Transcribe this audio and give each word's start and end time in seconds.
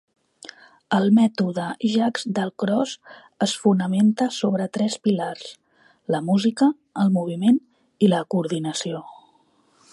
El 0.99 1.03
mètode 1.17 1.65
Jaques-Dalcroze 1.95 3.13
es 3.47 3.53
fonamenta 3.65 4.29
sobre 4.39 4.67
tres 4.77 4.97
pilars: 5.07 5.51
la 6.15 6.23
música, 6.31 6.73
el 7.05 7.15
moviment 7.19 7.61
i 8.07 8.13
la 8.15 8.27
coordinació. 8.35 9.05